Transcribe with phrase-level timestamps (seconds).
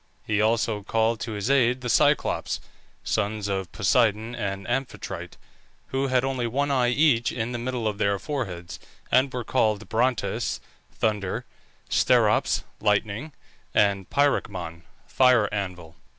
[0.25, 2.59] He also called to his aid the Cyclops
[3.03, 5.37] (sons of Poseidon and Amphitrite),
[5.89, 8.79] who had only one eye each in the middle of their foreheads,
[9.11, 10.59] and were called Brontes
[10.91, 11.45] (Thunder),
[11.87, 13.31] Steropes (Lightning),
[13.75, 15.95] and Pyracmon (Fire anvil).